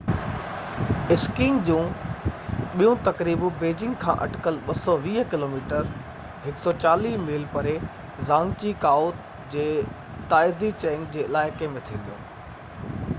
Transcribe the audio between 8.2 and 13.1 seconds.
زانگجي ڪائو جي Taizicheng جي علائقي ۾ ٿينديون